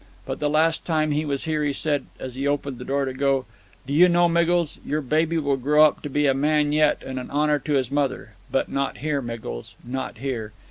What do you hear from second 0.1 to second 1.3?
But the last time he